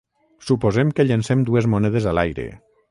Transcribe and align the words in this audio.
Suposem 0.47 0.93
que 0.99 1.05
llencem 1.11 1.45
dues 1.51 1.69
monedes 1.77 2.11
a 2.13 2.17
l'aire. 2.21 2.53